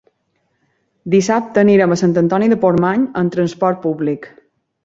[1.15, 4.31] Dissabte anirem a Sant Antoni de Portmany amb transport públic.